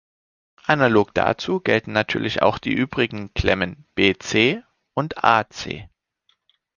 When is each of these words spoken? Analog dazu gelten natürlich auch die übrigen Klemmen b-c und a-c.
Analog 0.65 1.13
dazu 1.13 1.59
gelten 1.59 1.91
natürlich 1.91 2.41
auch 2.41 2.57
die 2.57 2.73
übrigen 2.73 3.35
Klemmen 3.35 3.85
b-c 3.93 4.63
und 4.95 5.23
a-c. 5.23 5.89